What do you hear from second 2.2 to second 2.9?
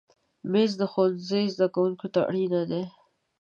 اړین دی.